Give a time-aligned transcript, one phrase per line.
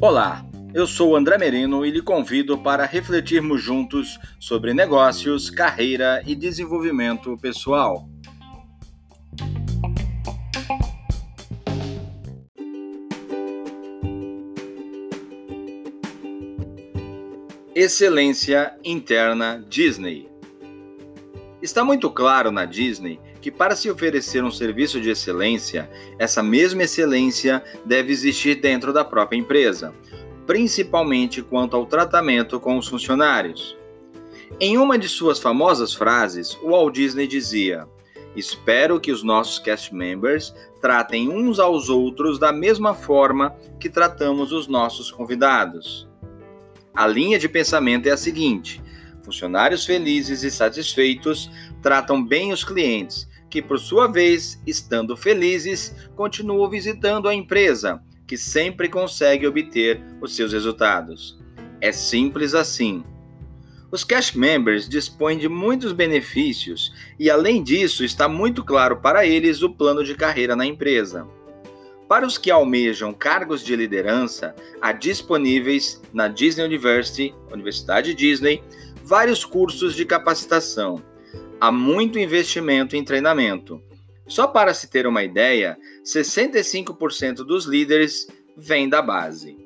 [0.00, 6.34] Olá, eu sou André Merino e lhe convido para refletirmos juntos sobre negócios, carreira e
[6.34, 8.08] desenvolvimento pessoal.
[17.74, 20.28] Excelência interna Disney.
[21.62, 26.84] Está muito claro na Disney que, para se oferecer um serviço de excelência, essa mesma
[26.84, 29.92] excelência deve existir dentro da própria empresa,
[30.46, 33.76] principalmente quanto ao tratamento com os funcionários.
[34.60, 37.88] Em uma de suas famosas frases, o Walt Disney dizia:
[38.36, 44.52] Espero que os nossos cast members tratem uns aos outros da mesma forma que tratamos
[44.52, 46.08] os nossos convidados.
[46.94, 48.80] A linha de pensamento é a seguinte:
[49.24, 51.50] funcionários felizes e satisfeitos
[51.82, 58.34] tratam bem os clientes, que por sua vez, estando felizes, continuam visitando a empresa, que
[58.34, 61.38] sempre consegue obter os seus resultados.
[61.78, 63.04] É simples assim.
[63.90, 69.60] Os cash members dispõem de muitos benefícios e, além disso, está muito claro para eles
[69.62, 71.28] o plano de carreira na empresa.
[72.08, 78.64] Para os que almejam cargos de liderança, há disponíveis na Disney University, Universidade Disney,
[79.04, 81.02] vários cursos de capacitação.
[81.62, 83.80] Há muito investimento em treinamento.
[84.26, 89.56] Só para se ter uma ideia, 65% dos líderes vêm da base.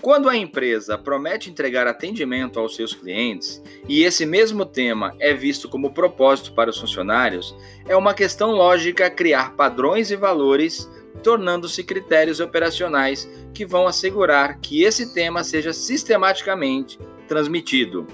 [0.00, 5.68] Quando a empresa promete entregar atendimento aos seus clientes e esse mesmo tema é visto
[5.68, 7.56] como propósito para os funcionários,
[7.88, 10.88] é uma questão lógica criar padrões e valores
[11.24, 18.06] tornando-se critérios operacionais que vão assegurar que esse tema seja sistematicamente transmitido.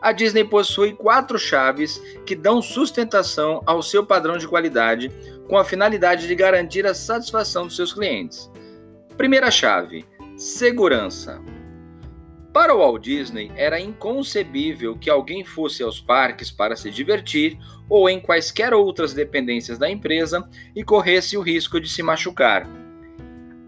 [0.00, 5.10] A Disney possui quatro chaves que dão sustentação ao seu padrão de qualidade
[5.46, 8.50] com a finalidade de garantir a satisfação dos seus clientes.
[9.16, 10.06] Primeira chave:
[10.36, 11.42] segurança.
[12.52, 18.08] Para o Walt Disney, era inconcebível que alguém fosse aos parques para se divertir ou
[18.08, 22.66] em quaisquer outras dependências da empresa e corresse o risco de se machucar.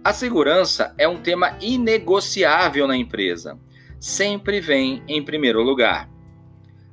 [0.02, 3.56] A segurança é um tema inegociável na empresa.
[4.00, 6.11] Sempre vem em primeiro lugar.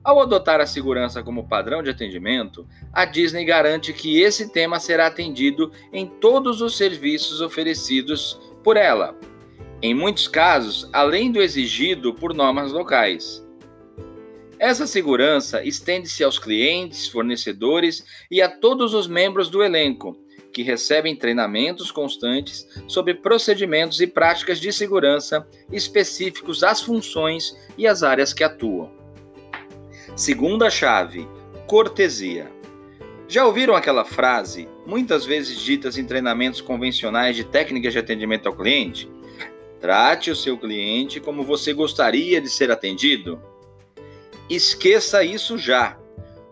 [0.09, 5.05] Ao adotar a segurança como padrão de atendimento, a Disney garante que esse tema será
[5.05, 9.15] atendido em todos os serviços oferecidos por ela
[9.83, 13.45] em muitos casos, além do exigido por normas locais.
[14.57, 20.17] Essa segurança estende-se aos clientes, fornecedores e a todos os membros do elenco,
[20.51, 28.01] que recebem treinamentos constantes sobre procedimentos e práticas de segurança específicos às funções e às
[28.01, 28.98] áreas que atuam.
[30.19, 31.25] Segunda chave:
[31.66, 32.52] cortesia.
[33.25, 38.53] Já ouviram aquela frase, muitas vezes ditas em treinamentos convencionais de técnicas de atendimento ao
[38.53, 39.09] cliente?
[39.80, 43.41] Trate o seu cliente como você gostaria de ser atendido.
[44.50, 45.97] Esqueça isso já.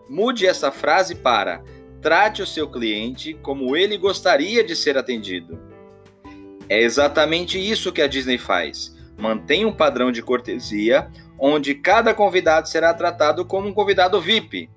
[0.08, 1.62] Mude essa frase para:
[2.00, 5.60] trate o seu cliente como ele gostaria de ser atendido.
[6.70, 8.96] É exatamente isso que a Disney faz.
[9.18, 14.70] Mantém um padrão de cortesia onde cada convidado será tratado como um convidado VIP.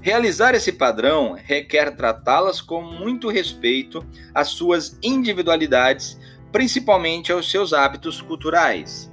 [0.00, 4.04] Realizar esse padrão requer tratá-las com muito respeito
[4.34, 6.18] às suas individualidades
[6.52, 9.10] principalmente aos seus hábitos culturais.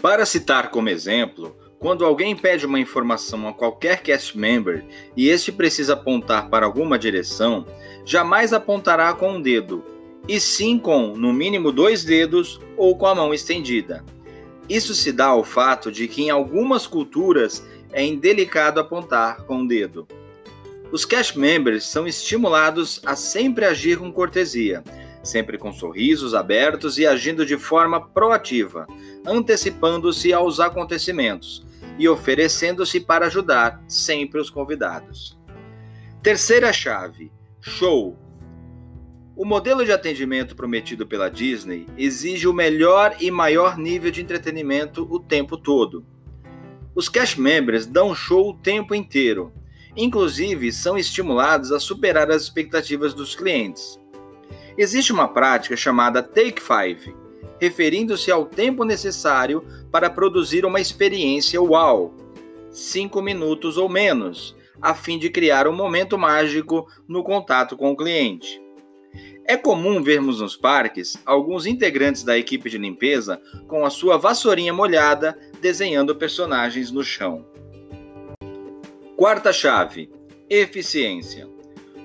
[0.00, 4.84] Para citar como exemplo, quando alguém pede uma informação a qualquer cast member
[5.16, 7.66] e este precisa apontar para alguma direção,
[8.04, 9.84] jamais apontará com um dedo,
[10.28, 14.04] e sim com, no mínimo, dois dedos ou com a mão estendida.
[14.72, 17.62] Isso se dá ao fato de que em algumas culturas
[17.92, 20.08] é indelicado apontar com o dedo.
[20.90, 24.82] Os cast members são estimulados a sempre agir com cortesia,
[25.22, 28.86] sempre com sorrisos abertos e agindo de forma proativa,
[29.26, 31.66] antecipando-se aos acontecimentos
[31.98, 35.38] e oferecendo-se para ajudar sempre os convidados.
[36.22, 37.30] Terceira chave:
[37.60, 38.16] show.
[39.34, 45.08] O modelo de atendimento prometido pela Disney exige o melhor e maior nível de entretenimento
[45.10, 46.04] o tempo todo.
[46.94, 49.50] Os cash members dão show o tempo inteiro,
[49.96, 53.98] inclusive são estimulados a superar as expectativas dos clientes.
[54.76, 57.16] Existe uma prática chamada Take Five,
[57.58, 62.14] referindo-se ao tempo necessário para produzir uma experiência uau,
[62.70, 67.96] cinco minutos ou menos, a fim de criar um momento mágico no contato com o
[67.96, 68.61] cliente.
[69.44, 74.72] É comum vermos nos parques alguns integrantes da equipe de limpeza com a sua vassourinha
[74.72, 77.44] molhada desenhando personagens no chão.
[79.16, 80.10] Quarta chave:
[80.48, 81.48] eficiência.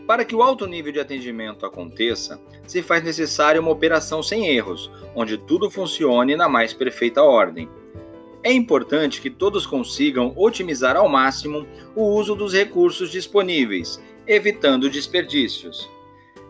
[0.07, 4.89] Para que o alto nível de atendimento aconteça, se faz necessária uma operação sem erros,
[5.13, 7.69] onde tudo funcione na mais perfeita ordem.
[8.41, 15.89] É importante que todos consigam otimizar ao máximo o uso dos recursos disponíveis, evitando desperdícios.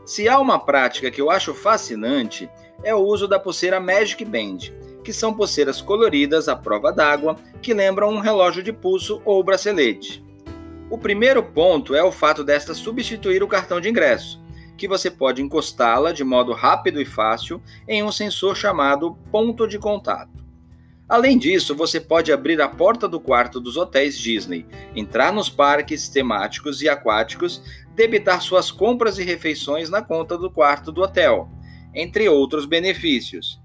[0.07, 2.49] Se há uma prática que eu acho fascinante,
[2.81, 4.59] é o uso da pulseira Magic Band,
[5.03, 10.23] que são pulseiras coloridas à prova d'água que lembram um relógio de pulso ou bracelete.
[10.89, 14.41] O primeiro ponto é o fato desta substituir o cartão de ingresso,
[14.77, 19.77] que você pode encostá-la de modo rápido e fácil em um sensor chamado ponto de
[19.77, 20.37] contato.
[21.09, 26.09] Além disso, você pode abrir a porta do quarto dos hotéis Disney, entrar nos parques
[26.09, 27.61] temáticos e aquáticos,
[27.97, 31.49] debitar suas compras e refeições na conta do quarto do hotel,
[31.95, 33.59] entre outros benefícios.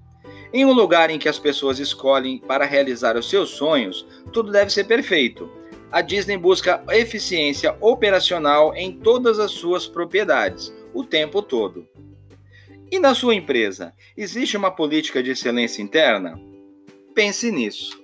[0.54, 4.72] Em um lugar em que as pessoas escolhem para realizar os seus sonhos, tudo deve
[4.72, 5.50] ser perfeito.
[5.90, 11.86] A Disney busca eficiência operacional em todas as suas propriedades, o tempo todo.
[12.90, 16.40] E na sua empresa, existe uma política de excelência interna?
[17.14, 18.01] Pense nisso.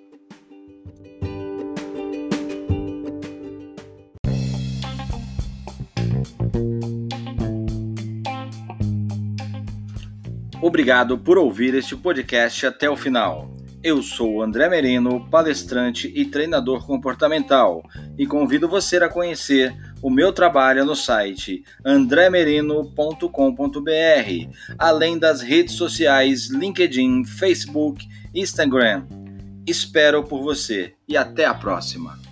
[10.68, 13.50] Obrigado por ouvir este podcast até o final.
[13.82, 17.82] Eu sou André Merino, palestrante e treinador comportamental,
[18.18, 26.50] e convido você a conhecer o meu trabalho no site andremerino.com.br, além das redes sociais
[26.50, 29.06] LinkedIn, Facebook Instagram.
[29.66, 32.27] Espero por você e até a próxima.